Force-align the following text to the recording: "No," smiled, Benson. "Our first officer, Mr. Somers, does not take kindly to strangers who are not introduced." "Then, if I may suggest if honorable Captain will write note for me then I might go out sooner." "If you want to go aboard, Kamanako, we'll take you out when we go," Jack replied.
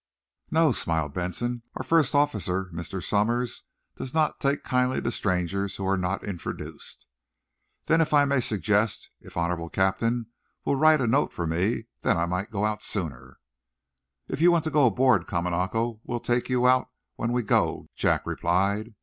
"No," 0.49 0.71
smiled, 0.71 1.13
Benson. 1.13 1.61
"Our 1.75 1.83
first 1.83 2.15
officer, 2.15 2.71
Mr. 2.73 3.03
Somers, 3.03 3.61
does 3.97 4.15
not 4.15 4.39
take 4.41 4.63
kindly 4.63 4.99
to 4.99 5.11
strangers 5.11 5.75
who 5.75 5.85
are 5.87 5.95
not 5.95 6.23
introduced." 6.23 7.05
"Then, 7.85 8.01
if 8.01 8.11
I 8.11 8.25
may 8.25 8.39
suggest 8.41 9.11
if 9.19 9.37
honorable 9.37 9.69
Captain 9.69 10.25
will 10.65 10.75
write 10.75 11.01
note 11.01 11.31
for 11.31 11.45
me 11.45 11.85
then 12.01 12.17
I 12.17 12.25
might 12.25 12.49
go 12.49 12.65
out 12.65 12.81
sooner." 12.81 13.37
"If 14.27 14.41
you 14.41 14.51
want 14.51 14.63
to 14.63 14.71
go 14.71 14.87
aboard, 14.87 15.27
Kamanako, 15.27 15.99
we'll 16.03 16.19
take 16.19 16.49
you 16.49 16.65
out 16.65 16.89
when 17.15 17.31
we 17.31 17.43
go," 17.43 17.87
Jack 17.95 18.25
replied. 18.25 18.95